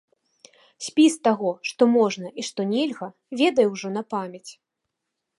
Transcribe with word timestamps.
Спіс 0.85 1.13
таго, 1.27 1.49
што 1.71 1.81
можна 1.97 2.27
і 2.43 2.45
што 2.47 2.65
нельга, 2.71 3.09
ведае 3.43 3.67
ўжо 3.75 3.87
на 3.99 4.03
памяць. 4.15 4.51